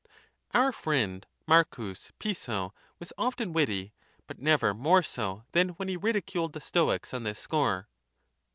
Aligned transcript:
Our 0.55 0.71
friend 0.71 1.27
Marcus 1.45 2.11
Piso 2.17 2.73
was 2.97 3.13
often 3.19 3.53
witty, 3.53 3.93
but 4.25 4.39
never 4.39 4.73
more 4.73 5.03
so 5.03 5.43
than 5.51 5.75
when 5.77 5.89
he 5.89 5.95
ridi 5.95 6.21
culed 6.21 6.53
the 6.53 6.59
Stoics 6.59 7.13
on 7.13 7.21
this 7.21 7.37
score. 7.37 7.87